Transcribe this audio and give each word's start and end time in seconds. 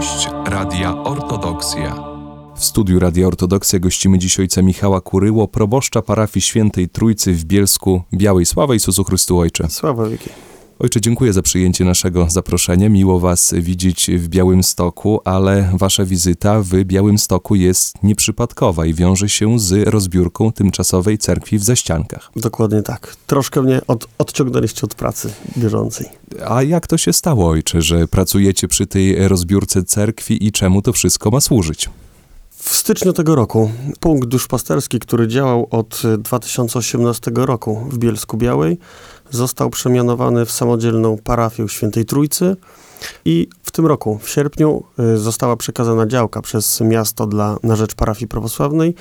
Gość 0.00 0.28
Radia 0.44 1.02
Ortodoksja. 1.04 1.94
W 2.56 2.64
studiu 2.64 2.98
Radia 2.98 3.26
Ortodoksja 3.26 3.78
gościmy 3.78 4.18
dziś 4.18 4.40
ojca 4.40 4.62
Michała 4.62 5.00
Kuryło, 5.00 5.48
proboszcza 5.48 6.02
parafii 6.02 6.42
Świętej 6.42 6.88
Trójcy 6.88 7.32
w 7.32 7.44
Bielsku 7.44 8.02
Białej. 8.14 8.46
Sława 8.46 8.74
Jezusu 8.74 9.04
Chrystu 9.04 9.38
Ojcze. 9.38 9.68
Sława 9.70 10.06
wieki. 10.08 10.30
Ojcze, 10.82 11.00
dziękuję 11.00 11.32
za 11.32 11.42
przyjęcie 11.42 11.84
naszego 11.84 12.30
zaproszenia. 12.30 12.88
Miło 12.88 13.20
Was 13.20 13.54
widzieć 13.56 14.10
w 14.14 14.28
Białym 14.28 14.62
Stoku, 14.62 15.20
ale 15.24 15.70
Wasza 15.74 16.04
wizyta 16.04 16.62
w 16.62 16.84
Białym 16.84 17.18
Stoku 17.18 17.54
jest 17.54 18.02
nieprzypadkowa 18.02 18.86
i 18.86 18.94
wiąże 18.94 19.28
się 19.28 19.58
z 19.58 19.88
rozbiórką 19.88 20.52
tymczasowej 20.52 21.18
cerkwi 21.18 21.58
w 21.58 21.64
Zaściankach. 21.64 22.30
Dokładnie 22.36 22.82
tak. 22.82 23.16
Troszkę 23.26 23.62
mnie 23.62 23.80
od, 23.86 24.08
odciągnęliście 24.18 24.82
od 24.82 24.94
pracy 24.94 25.32
bieżącej. 25.58 26.06
A 26.46 26.62
jak 26.62 26.86
to 26.86 26.98
się 26.98 27.12
stało, 27.12 27.48
Ojcze, 27.48 27.82
że 27.82 28.08
pracujecie 28.08 28.68
przy 28.68 28.86
tej 28.86 29.28
rozbiórce 29.28 29.82
cerkwi 29.82 30.46
i 30.46 30.52
czemu 30.52 30.82
to 30.82 30.92
wszystko 30.92 31.30
ma 31.30 31.40
służyć? 31.40 31.90
W 32.62 32.76
styczniu 32.76 33.12
tego 33.12 33.34
roku 33.34 33.70
punkt 34.00 34.28
duszpasterski, 34.28 34.98
który 34.98 35.28
działał 35.28 35.68
od 35.70 36.02
2018 36.18 37.30
roku 37.34 37.86
w 37.90 37.98
Bielsku 37.98 38.36
Białej, 38.36 38.78
został 39.30 39.70
przemianowany 39.70 40.46
w 40.46 40.50
samodzielną 40.50 41.18
parafię 41.24 41.68
Świętej 41.68 42.04
Trójcy 42.04 42.56
i 43.24 43.48
w 43.62 43.70
tym 43.70 43.86
roku, 43.86 44.18
w 44.22 44.28
sierpniu, 44.28 44.82
y, 45.14 45.18
została 45.18 45.56
przekazana 45.56 46.06
działka 46.06 46.42
przez 46.42 46.80
miasto 46.80 47.26
dla, 47.26 47.56
na 47.62 47.76
rzecz 47.76 47.94
parafii 47.94 48.28
prawosławnej 48.28 48.94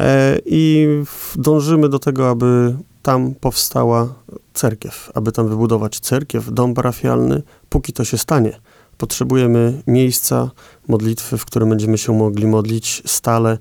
e, 0.00 0.38
i 0.46 0.88
dążymy 1.36 1.88
do 1.88 1.98
tego, 1.98 2.30
aby 2.30 2.76
tam 3.02 3.34
powstała 3.34 4.14
cerkiew, 4.54 5.10
aby 5.14 5.32
tam 5.32 5.48
wybudować 5.48 6.00
cerkiew, 6.00 6.52
dom 6.52 6.74
parafialny, 6.74 7.42
póki 7.68 7.92
to 7.92 8.04
się 8.04 8.18
stanie 8.18 8.58
potrzebujemy 8.98 9.82
miejsca 9.86 10.50
modlitwy, 10.88 11.38
w 11.38 11.44
którym 11.44 11.68
będziemy 11.68 11.98
się 11.98 12.12
mogli 12.12 12.46
modlić 12.46 13.02
stale 13.06 13.58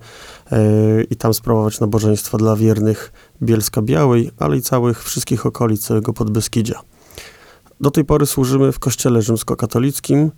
yy, 0.52 1.03
i 1.09 1.16
tam 1.16 1.33
sprawować 1.33 1.80
nabożeństwa 1.80 2.38
dla 2.38 2.55
wiernych 2.55 3.11
Bielska 3.42 3.81
Białej, 3.81 4.31
ale 4.39 4.58
i 4.58 4.61
całych 4.61 5.03
wszystkich 5.03 5.45
okolic 5.45 5.81
całego 5.81 6.14
Podbeskidzia. 6.14 6.81
Do 7.81 7.92
tej 7.92 8.05
pory 8.05 8.25
służymy 8.25 8.72
w 8.72 8.80
kościele 8.80 9.22
rzymskokatolickim. 9.22 10.31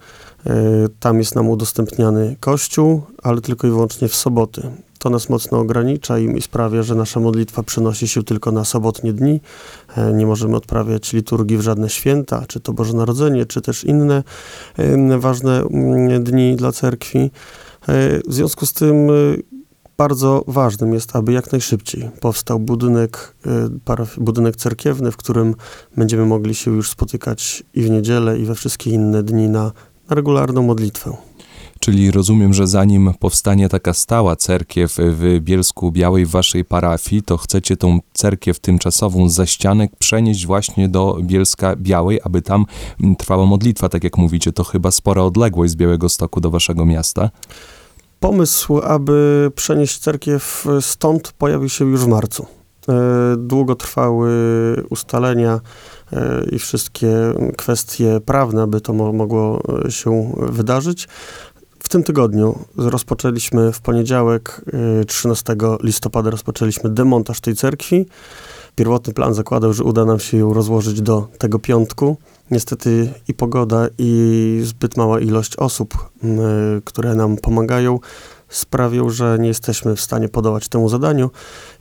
Yy, 0.46 0.54
tam 1.00 1.20
jest 1.20 1.36
nam 1.36 1.50
udostępniany 1.50 2.36
kościół, 2.40 3.02
ale 3.24 3.42
tylko 3.42 3.68
i 3.68 3.70
wyłącznie 3.70 4.08
w 4.08 4.16
soboty. 4.16 4.72
To 5.08 5.12
nas 5.12 5.30
mocno 5.30 5.60
ogranicza 5.60 6.20
i 6.20 6.42
sprawia, 6.42 6.84
że 6.84 6.96
nasza 6.96 7.20
modlitwa 7.20 7.64
przenosi 7.64 8.08
się 8.08 8.24
tylko 8.24 8.52
na 8.52 8.66
sobotnie 8.66 9.14
dni. 9.14 9.42
E, 9.98 10.14
nie 10.14 10.26
możemy 10.26 10.56
odprawiać 10.56 11.14
liturgii 11.14 11.58
w 11.58 11.62
żadne 11.62 11.90
święta, 11.90 12.46
czy 12.48 12.60
to 12.60 12.74
Boże 12.74 12.94
Narodzenie, 12.94 13.46
czy 13.46 13.62
też 13.62 13.84
inne 13.84 14.24
ważne 15.20 15.62
mm, 15.62 16.24
dni 16.24 16.56
dla 16.56 16.72
cerkwi. 16.72 17.20
E, 17.20 17.30
w 18.28 18.34
związku 18.34 18.66
z 18.66 18.74
tym 18.74 19.10
e, 19.10 19.14
bardzo 19.98 20.44
ważnym 20.48 20.94
jest, 20.94 21.16
aby 21.16 21.32
jak 21.32 21.52
najszybciej 21.52 22.10
powstał 22.20 22.60
budynek, 22.60 23.36
budynek 24.18 24.56
cerkiewny, 24.56 25.12
w 25.12 25.18
którym 25.18 25.56
będziemy 25.98 26.26
mogli 26.26 26.56
się 26.56 26.72
już 26.72 26.90
spotykać 26.90 27.64
i 27.74 27.82
w 27.82 27.90
niedzielę, 27.90 28.40
i 28.40 28.46
we 28.46 28.56
wszystkie 28.56 28.90
inne 28.90 29.24
dni 29.24 29.50
na 29.50 29.72
regularną 30.10 30.64
modlitwę. 30.64 31.27
Czyli 31.80 32.12
rozumiem, 32.12 32.54
że 32.54 32.68
zanim 32.68 33.14
powstanie 33.20 33.70
taka 33.70 33.94
stała 33.94 34.36
cerkiew 34.36 34.96
w 34.98 35.40
Bielsku 35.42 35.92
Białej 35.92 36.26
w 36.26 36.30
waszej 36.30 36.66
parafii, 36.66 37.22
to 37.22 37.38
chcecie 37.38 37.78
tą 37.78 38.00
cerkiew 38.14 38.60
tymczasową 38.60 39.30
za 39.30 39.46
ścianek 39.46 39.92
przenieść 40.00 40.46
właśnie 40.46 40.90
do 40.90 41.18
Bielska 41.22 41.76
Białej, 41.76 42.20
aby 42.24 42.42
tam 42.42 42.66
trwała 43.18 43.46
modlitwa, 43.46 43.90
tak 43.90 44.04
jak 44.04 44.18
mówicie. 44.18 44.52
To 44.52 44.64
chyba 44.64 44.92
spora 44.92 45.22
odległość 45.22 45.72
z 45.72 45.76
Białego 45.76 46.10
Stoku 46.10 46.42
do 46.42 46.50
waszego 46.50 46.86
miasta. 46.86 47.30
Pomysł, 48.20 48.80
aby 48.80 49.52
przenieść 49.56 49.98
cerkiew 49.98 50.66
stąd 50.82 51.32
pojawił 51.32 51.70
się 51.70 51.86
już 51.86 52.02
w 52.02 52.08
marcu. 52.08 52.46
E, 52.90 53.38
długo 53.38 53.76
trwały 53.76 54.32
ustalenia 54.90 55.60
e, 56.14 56.46
i 56.52 56.60
wszystkie 56.60 57.10
kwestie 57.58 58.20
prawne, 58.26 58.62
aby 58.62 58.82
to 58.82 58.94
mogło 58.94 59.62
się 59.90 60.34
wydarzyć. 60.38 61.08
W 61.88 61.90
tym 61.90 62.04
tygodniu 62.04 62.60
rozpoczęliśmy 62.78 63.72
w 63.72 63.82
poniedziałek 63.82 64.62
13 65.08 65.54
y, 65.54 65.56
listopada 65.84 66.30
rozpoczęliśmy 66.30 66.90
demontaż 66.90 67.42
tej 67.42 67.56
cerkwi. 67.56 68.06
Pierwotny 68.76 69.14
plan 69.14 69.34
zakładał, 69.34 69.74
że 69.74 69.84
uda 69.84 70.06
nam 70.06 70.20
się 70.20 70.38
ją 70.38 70.54
rozłożyć 70.54 71.02
do 71.02 71.28
tego 71.38 71.60
piątku. 71.60 72.18
Niestety 72.52 73.14
i 73.28 73.34
pogoda, 73.34 73.88
i 73.98 74.62
zbyt 74.64 74.98
mała 74.98 75.20
ilość 75.20 75.56
osób, 75.56 75.94
y, 76.24 76.28
które 76.86 77.16
nam 77.16 77.38
pomagają, 77.38 78.00
sprawią, 78.50 79.10
że 79.10 79.38
nie 79.40 79.48
jesteśmy 79.48 79.96
w 79.96 80.02
stanie 80.02 80.30
podołać 80.30 80.68
temu 80.68 80.90
zadaniu 80.90 81.30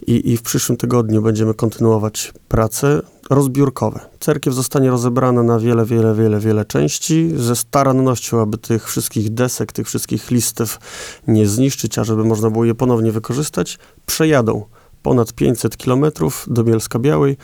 i, 0.06 0.32
i 0.32 0.36
w 0.36 0.42
przyszłym 0.42 0.78
tygodniu 0.78 1.22
będziemy 1.22 1.54
kontynuować 1.54 2.32
prace 2.48 3.02
rozbiórkowe. 3.30 4.00
Cerkiew 4.20 4.54
zostanie 4.54 4.90
rozebrana 4.90 5.42
na 5.42 5.58
wiele, 5.58 5.84
wiele, 5.84 6.14
wiele, 6.14 6.40
wiele 6.40 6.64
części 6.64 7.32
ze 7.36 7.56
starannością, 7.56 8.40
aby 8.40 8.58
tych 8.58 8.88
wszystkich 8.88 9.34
desek, 9.34 9.72
tych 9.72 9.86
wszystkich 9.86 10.30
listew 10.30 10.78
nie 11.26 11.46
zniszczyć, 11.46 11.98
a 11.98 12.04
żeby 12.04 12.24
można 12.24 12.50
było 12.50 12.64
je 12.64 12.74
ponownie 12.74 13.12
wykorzystać. 13.12 13.78
Przejadą 14.06 14.64
ponad 15.02 15.32
500 15.32 15.76
kilometrów 15.76 16.46
do 16.50 16.64
Bielska 16.64 16.98
Białej 16.98 17.36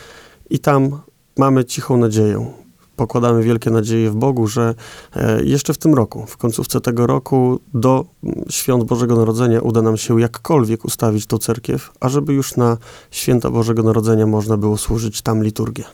i 0.50 0.59
tam 0.59 1.00
mamy 1.39 1.65
cichą 1.65 1.97
nadzieję, 1.97 2.53
pokładamy 2.97 3.42
wielkie 3.42 3.70
nadzieje 3.70 4.10
w 4.10 4.16
Bogu, 4.16 4.47
że 4.47 4.75
e, 5.16 5.44
jeszcze 5.44 5.75
w 5.75 5.78
tym 5.78 5.94
roku, 5.94 6.26
w 6.26 6.36
końcówce 6.36 6.80
tego 6.80 7.06
roku, 7.06 7.60
do 7.75 8.04
świąt 8.50 8.84
Bożego 8.84 9.16
Narodzenia 9.16 9.60
uda 9.60 9.82
nam 9.82 9.97
się 9.97 10.20
jakkolwiek 10.20 10.84
ustawić 10.84 11.26
tą 11.26 11.38
cerkiew, 11.38 11.92
ażeby 12.00 12.32
już 12.32 12.56
na 12.56 12.76
święta 13.10 13.50
Bożego 13.50 13.82
Narodzenia 13.82 14.26
można 14.26 14.56
było 14.56 14.76
służyć 14.76 15.22
tam 15.22 15.44
liturgię. 15.44 15.84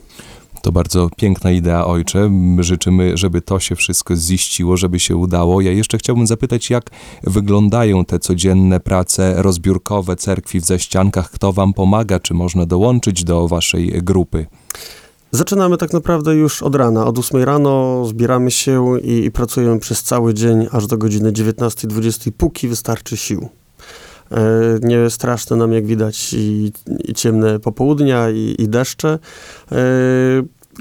To 0.62 0.72
bardzo 0.72 1.10
piękna 1.16 1.50
idea, 1.50 1.86
ojcze. 1.86 2.30
Życzymy, 2.58 3.16
żeby 3.16 3.40
to 3.40 3.60
się 3.60 3.76
wszystko 3.76 4.16
ziściło, 4.16 4.76
żeby 4.76 5.00
się 5.00 5.16
udało. 5.16 5.60
Ja 5.60 5.72
jeszcze 5.72 5.98
chciałbym 5.98 6.26
zapytać, 6.26 6.70
jak 6.70 6.90
wyglądają 7.22 8.04
te 8.04 8.18
codzienne 8.18 8.80
prace 8.80 9.42
rozbiórkowe 9.42 10.16
cerkwi 10.16 10.60
w 10.60 10.64
zaściankach? 10.64 11.30
Kto 11.30 11.52
wam 11.52 11.72
pomaga? 11.72 12.20
Czy 12.20 12.34
można 12.34 12.66
dołączyć 12.66 13.24
do 13.24 13.48
waszej 13.48 14.02
grupy? 14.02 14.46
Zaczynamy 15.30 15.76
tak 15.76 15.92
naprawdę 15.92 16.34
już 16.34 16.62
od 16.62 16.74
rana. 16.74 17.06
Od 17.06 17.18
8 17.18 17.42
rano 17.42 18.04
zbieramy 18.04 18.50
się 18.50 19.00
i, 19.00 19.24
i 19.24 19.30
pracujemy 19.30 19.78
przez 19.78 20.02
cały 20.02 20.34
dzień, 20.34 20.68
aż 20.72 20.86
do 20.86 20.98
godziny 20.98 21.32
19-20, 21.32 22.30
póki 22.38 22.68
wystarczy 22.68 23.16
sił. 23.16 23.48
E, 24.32 24.38
nie 24.82 25.10
straszne 25.10 25.56
nam, 25.56 25.72
jak 25.72 25.86
widać, 25.86 26.34
i, 26.34 26.72
i 27.04 27.14
ciemne 27.14 27.60
popołudnia, 27.60 28.30
i, 28.30 28.54
i 28.58 28.68
deszcze. 28.68 29.18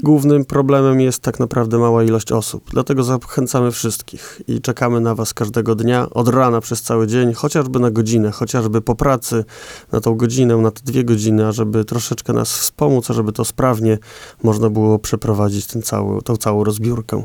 Głównym 0.02 0.44
problemem 0.44 1.00
jest 1.00 1.22
tak 1.22 1.40
naprawdę 1.40 1.78
mała 1.78 2.04
ilość 2.04 2.32
osób. 2.32 2.64
Dlatego 2.70 3.04
zachęcamy 3.04 3.70
wszystkich 3.70 4.42
i 4.48 4.60
czekamy 4.60 5.00
na 5.00 5.14
Was 5.14 5.34
każdego 5.34 5.74
dnia, 5.74 6.10
od 6.10 6.28
rana 6.28 6.60
przez 6.60 6.82
cały 6.82 7.06
dzień, 7.06 7.32
chociażby 7.32 7.78
na 7.78 7.90
godzinę, 7.90 8.30
chociażby 8.30 8.80
po 8.80 8.94
pracy, 8.94 9.44
na 9.92 10.00
tą 10.00 10.14
godzinę, 10.14 10.56
na 10.56 10.70
te 10.70 10.80
dwie 10.84 11.04
godziny, 11.04 11.46
ażeby 11.46 11.84
troszeczkę 11.84 12.32
nas 12.32 12.58
wspomóc, 12.58 13.10
ażeby 13.10 13.32
to 13.32 13.44
sprawnie 13.44 13.98
można 14.42 14.70
było 14.70 14.98
przeprowadzić 14.98 15.66
ten 15.66 15.82
cały, 15.82 16.22
tą 16.22 16.36
całą 16.36 16.64
rozbiórkę. 16.64 17.24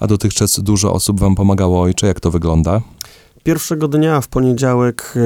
A 0.00 0.06
dotychczas 0.06 0.60
dużo 0.60 0.92
osób 0.92 1.20
Wam 1.20 1.34
pomagało, 1.34 1.82
ojcze? 1.82 2.06
Jak 2.06 2.20
to 2.20 2.30
wygląda? 2.30 2.80
Pierwszego 3.44 3.88
dnia, 3.88 4.20
w 4.20 4.28
poniedziałek, 4.28 5.02
e, 5.02 5.18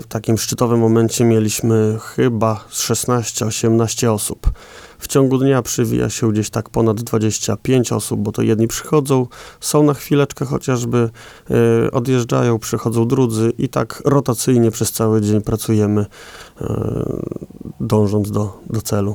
w 0.00 0.04
takim 0.08 0.38
szczytowym 0.38 0.80
momencie 0.80 1.24
mieliśmy 1.24 1.98
chyba 2.00 2.64
16-18 2.70 4.12
osób. 4.12 4.50
W 4.98 5.08
ciągu 5.08 5.38
dnia 5.38 5.62
przywija 5.62 6.10
się 6.10 6.32
gdzieś 6.32 6.50
tak 6.50 6.70
ponad 6.70 7.00
25 7.00 7.92
osób, 7.92 8.20
bo 8.20 8.32
to 8.32 8.42
jedni 8.42 8.68
przychodzą, 8.68 9.26
są 9.60 9.82
na 9.82 9.94
chwileczkę 9.94 10.44
chociażby, 10.44 11.10
y, 11.86 11.90
odjeżdżają, 11.90 12.58
przychodzą 12.58 13.08
drudzy 13.08 13.52
i 13.58 13.68
tak 13.68 14.02
rotacyjnie 14.04 14.70
przez 14.70 14.92
cały 14.92 15.20
dzień 15.20 15.40
pracujemy, 15.40 16.00
y, 16.00 16.64
dążąc 17.80 18.30
do, 18.30 18.60
do 18.70 18.82
celu. 18.82 19.14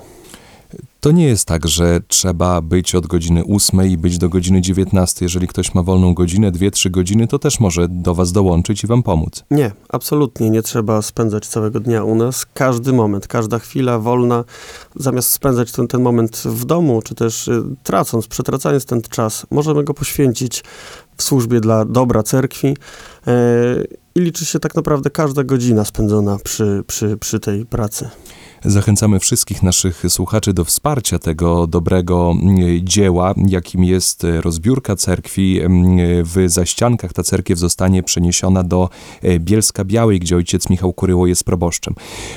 To 0.99 1.11
nie 1.11 1.25
jest 1.25 1.47
tak, 1.47 1.67
że 1.67 1.99
trzeba 2.07 2.61
być 2.61 2.95
od 2.95 3.07
godziny 3.07 3.43
8 3.55 3.87
i 3.87 3.97
być 3.97 4.17
do 4.17 4.29
godziny 4.29 4.61
19. 4.61 5.25
Jeżeli 5.25 5.47
ktoś 5.47 5.73
ma 5.73 5.83
wolną 5.83 6.13
godzinę, 6.13 6.51
2-3 6.51 6.91
godziny, 6.91 7.27
to 7.27 7.39
też 7.39 7.59
może 7.59 7.87
do 7.89 8.15
Was 8.15 8.31
dołączyć 8.31 8.83
i 8.83 8.87
Wam 8.87 9.03
pomóc. 9.03 9.43
Nie, 9.51 9.71
absolutnie 9.89 10.49
nie 10.49 10.61
trzeba 10.61 11.01
spędzać 11.01 11.47
całego 11.47 11.79
dnia 11.79 12.03
u 12.03 12.15
nas. 12.15 12.45
Każdy 12.53 12.93
moment, 12.93 13.27
każda 13.27 13.59
chwila 13.59 13.99
wolna, 13.99 14.43
zamiast 14.95 15.29
spędzać 15.29 15.71
ten, 15.71 15.87
ten 15.87 16.01
moment 16.01 16.37
w 16.37 16.65
domu, 16.65 17.01
czy 17.01 17.15
też 17.15 17.47
y, 17.47 17.63
tracąc, 17.83 18.27
przetracając 18.27 18.85
ten 18.85 19.01
czas, 19.01 19.45
możemy 19.51 19.83
go 19.83 19.93
poświęcić 19.93 20.63
w 21.17 21.23
służbie 21.23 21.59
dla 21.59 21.85
dobra 21.85 22.23
cerkwi. 22.23 22.67
Y, 22.67 22.73
I 24.15 24.19
liczy 24.19 24.45
się 24.45 24.59
tak 24.59 24.75
naprawdę 24.75 25.09
każda 25.09 25.43
godzina 25.43 25.85
spędzona 25.85 26.37
przy, 26.43 26.83
przy, 26.87 27.17
przy 27.17 27.39
tej 27.39 27.65
pracy. 27.65 28.09
Zachęcamy 28.65 29.19
wszystkich 29.19 29.63
naszych 29.63 30.03
słuchaczy 30.09 30.53
do 30.53 30.65
wsparcia 30.65 31.19
tego 31.19 31.67
dobrego 31.67 32.33
e, 32.33 32.81
dzieła, 32.83 33.33
jakim 33.47 33.83
jest 33.83 34.23
e, 34.23 34.41
rozbiórka 34.41 34.95
cerkwi 34.95 35.59
e, 35.59 35.67
w 36.23 36.35
Zaściankach. 36.47 37.13
Ta 37.13 37.23
cerkiew 37.23 37.59
zostanie 37.59 38.03
przeniesiona 38.03 38.63
do 38.63 38.89
Bielska 39.39 39.85
Białej, 39.85 40.19
gdzie 40.19 40.35
ojciec 40.35 40.69
Michał 40.69 40.93
Kuryło 40.93 41.27
jest 41.27 41.43
proboszczem. 41.43 41.95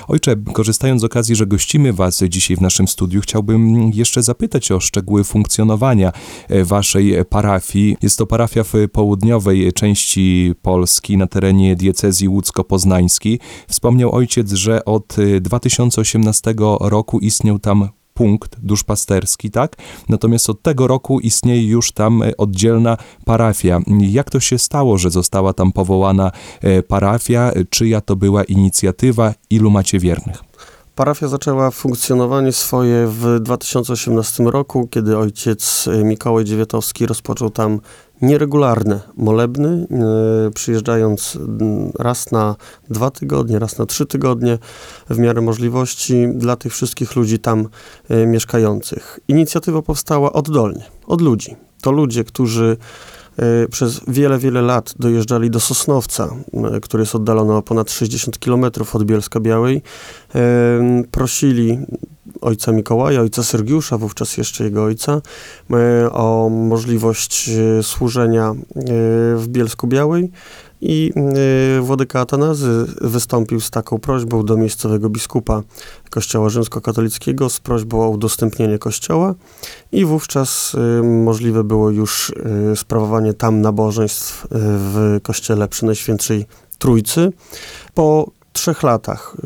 Ojcze, 0.09 0.37
korzystając 0.53 1.01
z 1.01 1.05
okazji, 1.05 1.37
że 1.37 1.47
gościmy 1.47 1.93
Was 1.93 2.23
dzisiaj 2.29 2.57
w 2.57 2.61
naszym 2.61 2.89
studiu, 2.89 3.21
chciałbym 3.21 3.91
jeszcze 3.95 4.23
zapytać 4.23 4.73
o 4.73 4.81
szczegóły 4.81 5.25
funkcjonowania 5.25 6.13
Waszej 6.65 7.25
parafii. 7.25 7.97
Jest 8.03 8.19
to 8.19 8.27
parafia 8.27 8.65
w 8.65 8.73
południowej 8.93 9.73
części 9.73 10.55
Polski, 10.63 11.17
na 11.17 11.27
terenie 11.27 11.77
diecezji 11.77 12.29
łódzko-poznańskiej. 12.29 13.39
Wspomniał 13.69 14.15
ojciec, 14.15 14.53
że 14.53 14.85
od 14.85 15.17
2018 15.41 16.14
18 16.15 16.55
roku 16.81 17.19
istniał 17.19 17.59
tam 17.59 17.89
punkt 18.15 18.57
duszpasterski, 18.63 19.51
tak? 19.51 19.77
Natomiast 20.09 20.51
od 20.51 20.63
tego 20.63 20.87
roku 20.87 21.21
istnieje 21.21 21.67
już 21.67 21.93
tam 21.93 22.23
e, 22.23 22.37
oddzielna 22.37 22.97
parafia. 23.25 23.81
Jak 24.01 24.31
to 24.31 24.41
się 24.41 24.59
stało, 24.59 24.99
że 24.99 25.11
została 25.11 25.53
tam 25.53 25.73
powołana 25.73 26.33
e, 26.61 26.83
parafia? 26.83 27.53
Czyja 27.71 28.01
to 28.01 28.17
była 28.17 28.45
inicjatywa? 28.45 29.35
Ilu 29.51 29.71
macie 29.71 29.99
wiernych? 29.99 30.45
Parafia 30.95 31.29
zaczęła 31.29 31.71
funkcjonowanie 31.71 32.53
swoje 32.53 33.07
w 33.07 33.41
2018 33.41 34.45
roku, 34.45 34.89
kiedy 34.91 35.19
ojciec 35.19 35.89
e, 35.89 36.05
Mikołaj 36.05 36.45
Dziewiatowski 36.45 37.07
rozpoczął 37.07 37.51
tam 37.51 37.81
nieregularne 38.25 39.01
molebny, 39.17 39.87
e, 40.47 40.51
przyjeżdżając 40.51 41.39
raz 41.99 42.33
na 42.33 42.57
dwa 42.91 43.11
tygodnie, 43.11 43.59
raz 43.59 43.79
na 43.79 43.87
trzy 43.87 44.07
tygodnie, 44.07 44.59
w 45.11 45.19
miarę 45.19 45.41
możliwości 45.41 46.29
dla 46.35 46.57
tych 46.57 46.73
wszystkich 46.73 47.17
ludzi 47.17 47.39
tam 47.39 47.69
e, 48.09 48.27
mieszkających. 48.27 49.21
Inicjatywa 49.29 49.83
powstała 49.83 50.33
oddolnie, 50.33 50.85
od 51.07 51.21
ludzi. 51.21 51.57
To 51.83 51.93
ludzie, 51.93 52.25
którzy 52.25 52.77
e, 53.37 53.69
przez 53.69 54.01
wiele, 54.09 54.39
wiele 54.39 54.63
lat 54.63 54.95
dojeżdżali 54.99 55.51
do 55.51 55.61
Sosnowca, 55.61 56.35
który 56.83 57.03
jest 57.03 57.15
oddalony 57.15 57.55
o 57.55 57.63
ponad 57.63 57.91
60 57.91 58.39
km 58.39 58.65
od 58.93 59.05
Bielska 59.05 59.41
Białej, 59.41 59.83
prosili 61.11 61.79
ojca 62.45 62.73
Mikołaja, 62.73 63.21
ojca 63.21 63.43
Sergiusza, 63.43 63.99
wówczas 63.99 64.37
jeszcze 64.37 64.65
jego 64.65 64.85
ojca, 64.85 65.21
e, 65.71 66.13
o 66.13 66.49
możliwość 66.49 67.49
e, 67.49 67.83
służenia 67.83 68.51
e, 68.51 68.55
w 69.37 69.45
Bielsku 69.49 69.87
Białej 69.87 70.31
i 70.81 71.13
Włodyka 71.81 72.21
Atanazy 72.21 72.87
wystąpił 73.01 73.61
z 73.61 73.71
taką 73.71 73.99
prośbą 73.99 74.45
do 74.45 74.57
miejscowego 74.57 75.11
biskupa 75.11 75.63
Kościoła 76.11 76.49
Rzymskokatolickiego 76.49 77.51
z 77.51 77.61
prośbą 77.61 78.03
o 78.03 78.09
udostępnienie 78.09 78.79
kościoła 78.79 79.35
i 79.93 80.05
wówczas 80.05 80.77
możliwe 81.03 81.65
było 81.65 81.91
już 81.91 82.33
sprawowanie 82.75 83.35
tam 83.35 83.61
nabożeństw 83.61 84.47
w 84.51 85.19
kościele 85.23 85.69
przy 85.69 85.87
Najświętszej 85.87 86.47
Trójcy. 86.79 87.33
Po 87.95 88.31
trzech 88.55 88.83
latach 88.83 89.37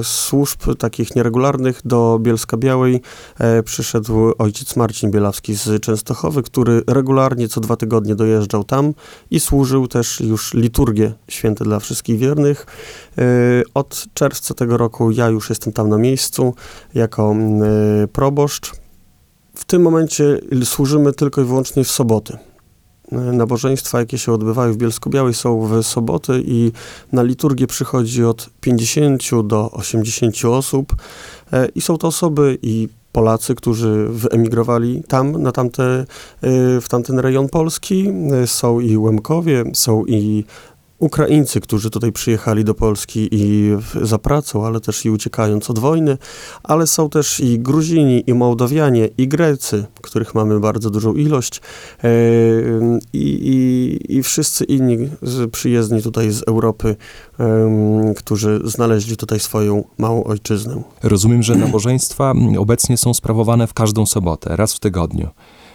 e, 0.00 0.04
służb 0.04 0.60
takich 0.78 1.16
nieregularnych 1.16 1.80
do 1.84 2.18
Bielska 2.22 2.56
Białej 2.56 3.00
e, 3.38 3.62
przyszedł 3.62 4.32
ojciec 4.38 4.76
Marcin 4.76 5.10
Bielawski 5.10 5.54
z 5.54 5.82
Częstochowy, 5.82 6.42
który 6.42 6.82
regularnie 6.86 7.48
co 7.48 7.60
dwa 7.60 7.76
tygodnie 7.76 8.14
dojeżdżał 8.14 8.64
tam 8.64 8.94
i 9.30 9.40
służył 9.40 9.88
też 9.88 10.20
już 10.20 10.54
liturgię 10.54 11.12
święte 11.28 11.64
dla 11.64 11.80
wszystkich 11.80 12.18
wiernych. 12.18 12.66
E, 13.18 13.22
Od 13.74 14.04
czerwca 14.14 14.54
tego 14.54 14.76
roku 14.76 15.10
ja 15.10 15.28
już 15.28 15.48
jestem 15.48 15.72
tam 15.72 15.88
na 15.88 15.98
miejscu 15.98 16.54
jako 16.94 17.30
mm, 17.30 17.62
proboszcz. 18.12 18.72
W 19.54 19.64
tym 19.64 19.82
momencie 19.82 20.38
służymy 20.64 21.12
tylko 21.12 21.40
i 21.40 21.44
wyłącznie 21.44 21.84
w 21.84 21.90
soboty. 21.90 22.38
Nabożeństwa, 23.12 23.98
jakie 23.98 24.18
się 24.18 24.32
odbywają 24.32 24.72
w 24.72 24.76
Bielsku 24.76 25.10
Białej 25.10 25.34
są 25.34 25.60
w 25.60 25.82
soboty 25.82 26.42
i 26.44 26.72
na 27.12 27.22
liturgię 27.22 27.66
przychodzi 27.66 28.24
od 28.24 28.50
50 28.60 29.22
do 29.44 29.70
80 29.70 30.44
osób 30.44 30.96
e, 31.52 31.68
i 31.74 31.80
są 31.80 31.98
to 31.98 32.08
osoby 32.08 32.58
i 32.62 32.88
Polacy, 33.12 33.54
którzy 33.54 34.06
wyemigrowali 34.08 35.02
tam, 35.08 35.42
na 35.42 35.52
tamte, 35.52 35.84
e, 35.84 36.04
w 36.80 36.88
tamten 36.88 37.18
rejon 37.18 37.48
Polski. 37.48 38.08
E, 38.42 38.46
Są 38.46 38.80
i 38.80 38.96
Łemkowie, 38.96 39.64
są 39.74 40.04
i 40.06 40.44
Ukraińcy, 40.98 41.60
którzy 41.60 41.90
tutaj 41.90 42.12
przyjechali 42.12 42.64
do 42.64 42.74
Polski 42.74 43.28
i 43.32 43.70
za 44.02 44.18
pracą, 44.18 44.66
ale 44.66 44.80
też 44.80 45.04
i 45.04 45.10
uciekając 45.10 45.70
od 45.70 45.78
wojny, 45.78 46.18
ale 46.62 46.86
są 46.86 47.10
też 47.10 47.40
i 47.40 47.58
Gruzini, 47.58 48.30
i 48.30 48.34
Mołdowianie, 48.34 49.08
i 49.18 49.28
Grecy, 49.28 49.84
których 50.02 50.34
mamy 50.34 50.60
bardzo 50.60 50.90
dużą 50.90 51.14
ilość, 51.14 51.60
e, 52.04 52.08
i, 53.12 53.18
i, 53.22 54.16
i 54.16 54.22
wszyscy 54.22 54.64
inni 54.64 55.08
przyjezdni 55.52 56.02
tutaj 56.02 56.30
z 56.30 56.42
Europy, 56.42 56.96
którzy 58.16 58.60
znaleźli 58.64 59.16
tutaj 59.16 59.40
swoją 59.40 59.84
małą 59.98 60.24
ojczyznę. 60.24 60.82
Rozumiem, 61.02 61.42
że 61.42 61.54
nabożeństwa 61.54 62.34
obecnie 62.58 62.96
są 62.96 63.14
sprawowane 63.14 63.66
w 63.66 63.74
każdą 63.74 64.06
sobotę, 64.06 64.56
raz 64.56 64.74
w 64.74 64.80
tygodniu. 64.80 65.28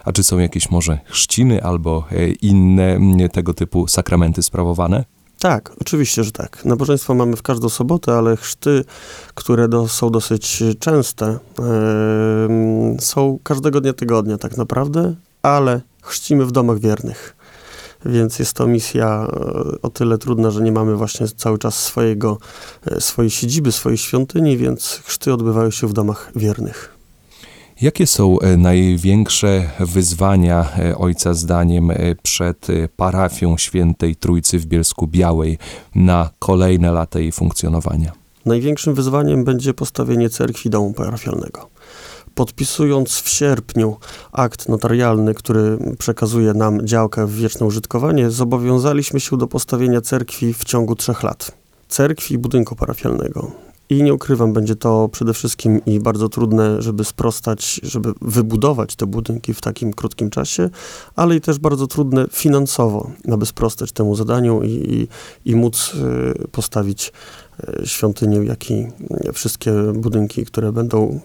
A 0.06 0.12
czy 0.12 0.24
są 0.24 0.40
jakieś 0.40 0.72
może 0.72 1.00
chrzciny 1.06 1.64
albo 1.64 2.04
e, 2.12 2.28
inne 2.30 3.30
tego 3.30 3.54
typu 3.54 3.88
sakramenty 3.88 4.44
sprawowane? 4.44 5.04
Tak, 5.42 5.72
oczywiście, 5.82 6.24
że 6.24 6.32
tak. 6.32 6.66
Nabożeństwo 6.66 7.14
mamy 7.14 7.36
w 7.36 7.42
każdą 7.42 7.70
sobotę, 7.70 8.14
ale 8.14 8.38
chrzty, 8.38 8.84
które 9.34 9.68
do, 9.68 9.88
są 9.88 10.10
dosyć 10.10 10.64
częste, 10.80 11.26
em, 11.28 13.00
są 13.00 13.40
każdego 13.44 13.82
dnia 13.82 13.94
tygodnia 13.94 14.38
tak 14.38 14.58
naprawdę, 14.58 15.16
ale 15.42 15.82
chrzcimy 16.02 16.46
w 16.46 16.52
domach 16.52 16.80
wiernych. 16.80 17.36
Więc 18.06 18.40
jest 18.40 18.54
to 18.54 18.68
misja 18.68 19.28
e, 19.28 19.82
o 19.82 19.90
tyle 19.90 20.18
trudna, 20.18 20.52
że 20.52 20.62
nie 20.62 20.72
mamy 20.72 20.96
właśnie 20.96 21.28
cały 21.28 21.58
czas 21.58 21.76
swojego, 21.84 22.38
e, 22.86 23.02
swojej 23.02 23.32
siedziby, 23.32 23.72
swojej 23.72 23.98
świątyni, 23.98 24.58
więc 24.58 25.02
chrzty 25.06 25.34
odbywają 25.34 25.72
się 25.72 25.88
w 25.88 25.94
domach 25.94 26.32
wiernych. 26.36 27.01
Jakie 27.82 28.08
są 28.08 28.40
e, 28.40 28.58
największe 28.58 29.70
wyzwania 29.80 30.70
e, 30.80 30.98
Ojca 30.98 31.34
zdaniem 31.34 31.92
e, 31.92 31.96
przed 32.24 32.68
parafią 32.96 33.58
Świętej 33.58 34.16
Trójcy 34.16 34.60
w 34.60 34.66
Bielsku 34.66 35.08
Białej 35.08 35.58
na 35.96 36.30
kolejne 36.40 36.92
lata 36.92 37.20
jej 37.20 37.32
funkcjonowania? 37.32 38.12
Największym 38.46 38.94
wyzwaniem 38.94 39.44
będzie 39.44 39.74
postawienie 39.74 40.30
cerkwi 40.30 40.70
domu 40.70 40.94
parafialnego. 40.94 41.70
Podpisując 42.36 43.20
w 43.20 43.30
sierpniu 43.30 43.98
akt 44.32 44.70
notarialny, 44.70 45.34
który 45.34 45.78
przekazuje 46.00 46.54
nam 46.54 46.88
działkę 46.88 47.28
w 47.28 47.36
wieczne 47.36 47.66
użytkowanie, 47.66 48.30
zobowiązaliśmy 48.32 49.20
się 49.20 49.38
do 49.38 49.48
postawienia 49.48 50.02
cerkwi 50.02 50.54
w 50.54 50.64
ciągu 50.64 50.96
trzech 50.96 51.24
lat. 51.24 51.52
Cerkwi 51.88 52.34
i 52.34 52.38
budynku 52.38 52.76
parafialnego. 52.76 53.71
I 53.92 54.04
nie 54.04 54.14
ukrywam, 54.14 54.54
będzie 54.54 54.76
to 54.76 55.10
przede 55.10 55.34
wszystkim 55.34 55.86
i 55.86 56.00
bardzo 56.00 56.30
trudne, 56.30 56.82
żeby 56.82 57.04
sprostać, 57.04 57.80
żeby 57.84 58.14
wybudować 58.22 58.96
te 58.96 59.06
budynki 59.06 59.54
w 59.54 59.62
takim 59.62 59.94
krótkim 59.94 60.30
czasie, 60.30 60.70
ale 61.16 61.36
i 61.36 61.42
też 61.42 61.60
bardzo 61.60 61.88
trudne 61.88 62.26
finansowo, 62.32 63.12
aby 63.32 63.46
sprostać 63.46 63.92
temu 63.92 64.16
zadaniu 64.16 64.64
i, 64.64 64.70
i, 64.70 65.08
i 65.52 65.56
móc 65.56 65.94
y, 66.44 66.48
postawić 66.48 67.12
e, 67.60 67.88
świątynię, 67.88 68.38
jak 68.38 68.72
i 68.72 68.88
wszystkie 69.34 69.74
budynki, 69.96 70.46
które 70.46 70.72
będą 70.72 71.20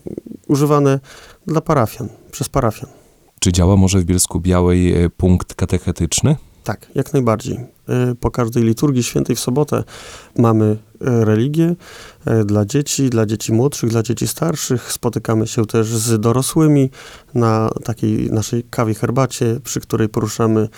używane 0.49 1.01
dla 1.47 1.61
parafian, 1.61 2.09
przez 2.31 2.49
parafian. 2.49 2.91
Czy 3.41 3.53
działa 3.53 3.77
może 3.77 4.01
w 4.01 4.05
Bielsku 4.05 4.41
Białej 4.41 5.05
e, 5.05 5.11
punkt 5.11 5.55
katechetyczny? 5.55 6.37
Tak, 6.67 6.87
jak 6.95 7.13
najbardziej. 7.13 7.59
E, 7.89 8.15
Po 8.21 8.31
każdej 8.31 8.65
liturgii 8.65 9.03
świętej 9.03 9.37
w 9.37 9.41
sobotę 9.41 9.85
mamy 10.39 10.65
e, 11.01 11.25
religię 11.25 11.75
e, 12.25 12.45
dla 12.45 12.65
dzieci, 12.65 13.11
dla 13.11 13.27
dzieci 13.27 13.53
młodszych, 13.53 13.91
dla 13.91 14.03
dzieci 14.03 14.29
starszych. 14.29 14.93
Spotykamy 14.93 15.47
się 15.47 15.67
też 15.67 15.87
z 15.87 16.21
dorosłymi 16.21 16.91
na 17.35 17.71
takiej 17.85 18.31
naszej 18.31 18.65
kawie 18.71 18.95
herbacie, 18.95 19.61
przy 19.65 19.81
której 19.81 20.09
poruszamy 20.09 20.69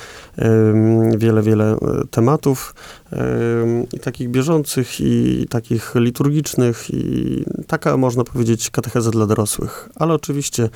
wiele, 1.19 1.43
wiele 1.43 1.77
tematów 2.11 2.75
em, 3.11 3.87
i 3.93 3.99
takich 3.99 4.29
bieżących 4.31 5.01
i 5.01 5.47
takich 5.51 5.95
liturgicznych 5.95 6.91
i 6.91 7.45
taka 7.67 7.97
można 7.97 8.25
powiedzieć 8.25 8.71
katecheza 8.71 9.11
dla 9.11 9.27
dorosłych. 9.27 9.89
Ale 9.97 10.15
oczywiście 10.15 10.69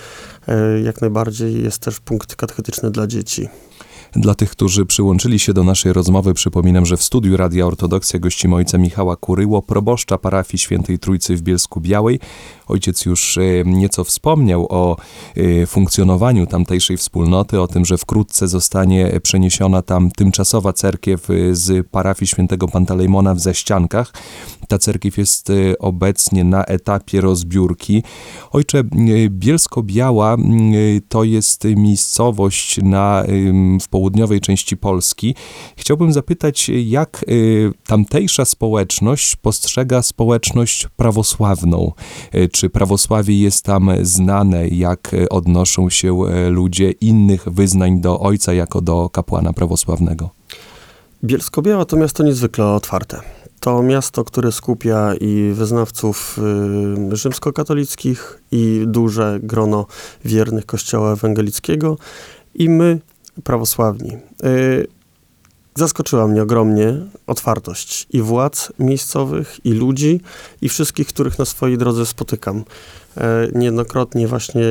jak 0.85 1.01
najbardziej 1.01 1.63
jest 1.63 1.79
też 1.79 2.01
punkt 2.01 2.37
katechetyczny 2.37 2.91
dla 2.91 3.07
dzieci. 3.07 3.49
Dla 4.17 4.35
tych, 4.35 4.51
którzy 4.51 4.87
przyłączyli 4.87 5.39
się 5.39 5.53
do 5.53 5.65
naszej 5.65 5.93
rozmowy, 5.93 6.35
przypominam, 6.35 6.87
że 6.87 6.97
w 6.97 7.03
studiu 7.03 7.37
Radia 7.37 7.67
Ortodoksja 7.67 8.21
gościmy 8.21 8.57
ojca 8.57 8.79
Michała 8.79 9.17
Kuryło, 9.17 9.63
proboszcza 9.63 10.19
parafii 10.19 10.59
Świętej 10.59 10.99
Trójcy 10.99 11.37
w 11.37 11.43
Bielsku 11.43 11.81
Białej. 11.81 12.21
Ojciec 12.67 13.05
już 13.05 13.39
e, 13.39 13.43
nieco 13.65 14.05
wspomniał 14.05 14.67
o 14.71 14.97
e, 15.37 15.67
funkcjonowaniu 15.67 16.47
tamtejszej 16.47 16.97
wspólnoty, 16.97 17.61
o 17.61 17.69
tym, 17.69 17.85
że 17.85 17.99
wkrótce 17.99 18.49
zostanie 18.49 19.21
przeniesiona 19.23 19.83
tam 19.83 20.11
tymczasowa 20.11 20.73
cerkiew 20.73 21.31
e, 21.31 21.55
z 21.55 21.89
parafii 21.89 22.29
Świętego 22.29 22.69
Pantalejmona 22.69 23.35
w 23.35 23.41
Zaściankach. 23.41 24.13
Ta 24.69 24.79
cerkiew 24.79 25.19
jest 25.19 25.51
y, 25.51 25.79
obecnie 25.79 26.45
na 26.45 26.65
etapie 26.65 27.21
rozbiórki. 27.21 28.03
Ojcze, 28.51 28.79
y, 28.79 29.31
Bielsko-Biała 29.31 30.37
y, 30.75 31.03
to 31.09 31.25
jest 31.25 31.65
miejscowość 31.77 32.83
na, 32.83 33.25
w 33.83 33.89
południowej 33.89 34.41
części 34.41 34.77
Polski. 34.77 35.35
Chciałbym 35.77 36.13
zapytać, 36.13 36.71
jak 36.85 37.25
tamtejsza 37.87 38.45
społeczność 38.45 39.37
postrzega 39.37 40.03
społeczność 40.03 40.89
prawosławną? 40.97 41.93
Czy 42.53 42.71
prawosławie 42.71 43.41
jest 43.41 43.65
tam 43.65 43.91
znane? 44.03 44.69
Jak 44.69 45.17
odnoszą 45.31 45.91
się 45.91 46.19
ludzie 46.51 46.91
innych 46.91 47.49
wyznań 47.49 48.01
do 48.01 48.21
ojca 48.21 48.53
jako 48.53 48.81
do 48.81 49.11
kapłana 49.11 49.53
prawosławnego? 49.53 50.31
Bielsko-Biała 51.25 51.85
to 51.85 51.97
miasto 51.97 52.23
niezwykle 52.23 52.67
otwarte. 52.67 53.21
To 53.63 53.83
miasto, 53.83 54.25
które 54.25 54.53
skupia 54.53 55.15
i 55.21 55.53
wyznawców 55.55 56.39
y, 57.13 57.17
rzymskokatolickich, 57.17 58.43
i 58.51 58.85
duże 58.87 59.39
grono 59.43 59.87
wiernych 60.25 60.67
Kościoła 60.67 61.13
Ewangelickiego, 61.13 61.97
i 62.55 62.69
my, 62.69 63.01
prawosławni. 63.45 64.17
Y, 64.45 64.87
zaskoczyła 65.75 66.29
mnie 66.29 66.43
ogromnie 66.43 66.95
otwartość 67.27 68.07
i 68.11 68.23
władz 68.23 68.73
miejscowych, 68.79 69.59
i 69.65 69.73
ludzi, 69.73 70.21
i 70.63 70.69
wszystkich, 70.69 71.07
których 71.07 71.39
na 71.39 71.45
swojej 71.45 71.79
drodze 71.79 72.07
spotykam. 72.07 72.65
E, 73.17 73.49
Niejednokrotnie 73.55 74.29
właśnie 74.29 74.63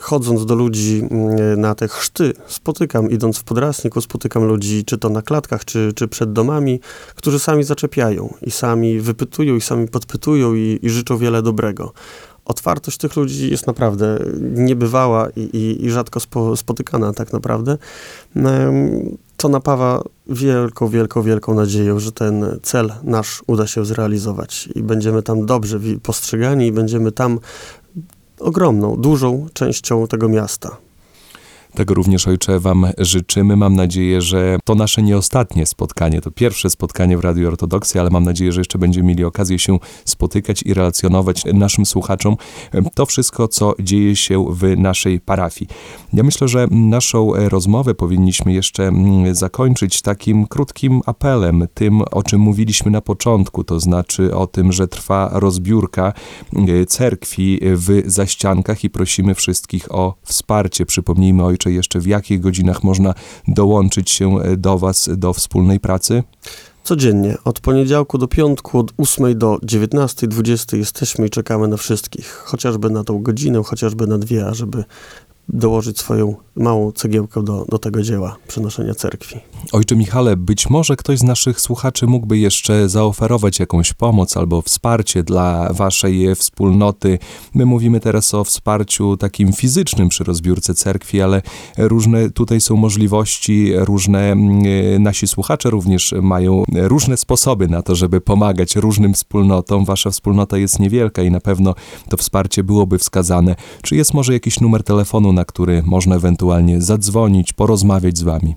chodząc 0.00 0.46
do 0.46 0.54
ludzi 0.54 1.02
mm, 1.10 1.60
na 1.60 1.74
te 1.74 1.88
chrzty, 1.88 2.32
spotykam, 2.46 3.10
idąc 3.10 3.38
w 3.38 3.44
Podrasniku, 3.44 4.00
spotykam 4.00 4.44
ludzi, 4.44 4.84
czy 4.84 4.98
to 4.98 5.08
na 5.08 5.22
klatkach, 5.22 5.64
czy, 5.64 5.92
czy 5.94 6.08
przed 6.08 6.32
domami, 6.32 6.80
którzy 7.14 7.38
sami 7.38 7.64
zaczepiają 7.64 8.34
i 8.42 8.50
sami 8.50 9.00
wypytują, 9.00 9.56
i 9.56 9.60
sami 9.60 9.88
podpytują 9.88 10.54
i, 10.54 10.78
i 10.82 10.90
życzą 10.90 11.18
wiele 11.18 11.42
dobrego. 11.42 11.92
Otwartość 12.44 12.98
tych 12.98 13.16
ludzi 13.16 13.50
jest 13.50 13.66
naprawdę 13.66 14.18
niebywała 14.40 15.28
i, 15.36 15.40
i, 15.40 15.84
i 15.84 15.90
rzadko 15.90 16.20
spo, 16.20 16.56
spotykana 16.56 17.12
tak 17.12 17.32
naprawdę. 17.32 17.78
To 19.36 19.48
napawa 19.48 20.02
wielką, 20.26 20.88
wielką, 20.88 21.22
wielką 21.22 21.54
nadzieją, 21.54 22.00
że 22.00 22.12
ten 22.12 22.58
cel 22.62 22.92
nasz 23.02 23.42
uda 23.46 23.66
się 23.66 23.84
zrealizować 23.84 24.68
i 24.74 24.82
będziemy 24.82 25.22
tam 25.22 25.46
dobrze 25.46 25.80
postrzegani 26.02 26.66
i 26.66 26.72
będziemy 26.72 27.12
tam 27.12 27.38
ogromną, 28.40 28.96
dużą 28.96 29.46
częścią 29.52 30.06
tego 30.06 30.28
miasta. 30.28 30.76
Tego 31.74 31.94
również, 31.94 32.28
ojcze, 32.28 32.60
Wam 32.60 32.86
życzymy. 32.98 33.56
Mam 33.56 33.74
nadzieję, 33.74 34.22
że 34.22 34.58
to 34.64 34.74
nasze 34.74 35.02
nie 35.02 35.16
ostatnie 35.16 35.66
spotkanie, 35.66 36.20
to 36.20 36.30
pierwsze 36.30 36.70
spotkanie 36.70 37.18
w 37.18 37.20
Radiu 37.20 37.48
Ortodoksji, 37.48 38.00
ale 38.00 38.10
mam 38.10 38.24
nadzieję, 38.24 38.52
że 38.52 38.60
jeszcze 38.60 38.78
będziemy 38.78 39.08
mieli 39.08 39.24
okazję 39.24 39.58
się 39.58 39.78
spotykać 40.04 40.62
i 40.62 40.74
relacjonować 40.74 41.44
naszym 41.44 41.86
słuchaczom 41.86 42.36
to 42.94 43.06
wszystko, 43.06 43.48
co 43.48 43.74
dzieje 43.80 44.16
się 44.16 44.46
w 44.50 44.76
naszej 44.76 45.20
parafii. 45.20 45.70
Ja 46.12 46.22
myślę, 46.22 46.48
że 46.48 46.66
naszą 46.70 47.32
rozmowę 47.48 47.94
powinniśmy 47.94 48.52
jeszcze 48.52 48.88
mm, 48.88 49.34
zakończyć 49.34 50.02
takim 50.02 50.46
krótkim 50.46 51.00
apelem, 51.06 51.66
tym, 51.74 52.02
o 52.10 52.22
czym 52.22 52.40
mówiliśmy 52.40 52.90
na 52.90 53.00
początku, 53.00 53.64
to 53.64 53.80
znaczy 53.80 54.34
o 54.34 54.46
tym, 54.46 54.72
że 54.72 54.88
trwa 54.88 55.30
rozbiórka 55.32 56.12
e, 56.52 56.86
cerkwi 56.86 57.60
w 57.62 58.02
zaściankach 58.06 58.84
i 58.84 58.90
prosimy 58.90 59.34
wszystkich 59.34 59.94
o 59.94 60.14
wsparcie. 60.22 60.86
Przypomnijmy, 60.86 61.44
ojcze, 61.44 61.63
jeszcze 61.72 62.00
w 62.00 62.06
jakich 62.06 62.40
godzinach 62.40 62.84
można 62.84 63.14
dołączyć 63.48 64.10
się 64.10 64.40
e, 64.40 64.56
do 64.56 64.78
Was 64.78 65.10
do 65.16 65.32
wspólnej 65.32 65.80
pracy? 65.80 66.22
Codziennie, 66.84 67.36
od 67.44 67.60
poniedziałku 67.60 68.18
do 68.18 68.28
piątku, 68.28 68.78
od 68.78 68.92
8 68.96 69.38
do 69.38 69.56
19.20 69.56 70.76
jesteśmy 70.76 71.26
i 71.26 71.30
czekamy 71.30 71.68
na 71.68 71.76
wszystkich. 71.76 72.26
Chociażby 72.26 72.90
na 72.90 73.04
tą 73.04 73.22
godzinę, 73.22 73.62
chociażby 73.64 74.06
na 74.06 74.18
dwie, 74.18 74.46
ażeby 74.46 74.84
dołożyć 75.48 75.98
swoją 75.98 76.34
małą 76.56 76.92
cegiełkę 76.92 77.44
do, 77.44 77.64
do 77.68 77.78
tego 77.78 78.02
dzieła 78.02 78.36
przenoszenia 78.48 78.94
cerkwi. 78.94 79.40
Ojcze 79.72 79.96
Michale, 79.96 80.36
być 80.36 80.70
może 80.70 80.96
ktoś 80.96 81.18
z 81.18 81.22
naszych 81.22 81.60
słuchaczy 81.60 82.06
mógłby 82.06 82.38
jeszcze 82.38 82.88
zaoferować 82.88 83.60
jakąś 83.60 83.92
pomoc 83.92 84.36
albo 84.36 84.62
wsparcie 84.62 85.22
dla 85.22 85.72
waszej 85.72 86.34
wspólnoty. 86.34 87.18
My 87.54 87.66
mówimy 87.66 88.00
teraz 88.00 88.34
o 88.34 88.44
wsparciu 88.44 89.16
takim 89.16 89.52
fizycznym 89.52 90.08
przy 90.08 90.24
rozbiórce 90.24 90.74
cerkwi, 90.74 91.20
ale 91.20 91.42
różne 91.78 92.30
tutaj 92.30 92.60
są 92.60 92.76
możliwości, 92.76 93.72
różne 93.74 94.32
mm, 94.32 95.02
nasi 95.02 95.26
słuchacze 95.26 95.70
również 95.70 96.14
mają 96.22 96.64
różne 96.74 97.16
sposoby 97.16 97.68
na 97.68 97.82
to, 97.82 97.94
żeby 97.94 98.20
pomagać 98.20 98.76
różnym 98.76 99.14
wspólnotom. 99.14 99.84
Wasza 99.84 100.10
wspólnota 100.10 100.58
jest 100.58 100.80
niewielka 100.80 101.22
i 101.22 101.30
na 101.30 101.40
pewno 101.40 101.74
to 102.08 102.16
wsparcie 102.16 102.64
byłoby 102.64 102.98
wskazane. 102.98 103.56
Czy 103.82 103.96
jest 103.96 104.14
może 104.14 104.32
jakiś 104.32 104.60
numer 104.60 104.82
telefonu, 104.82 105.32
na 105.34 105.44
który 105.44 105.82
można 105.86 106.16
ewentualnie 106.16 106.82
zadzwonić, 106.82 107.52
porozmawiać 107.52 108.18
z 108.18 108.22
wami? 108.22 108.54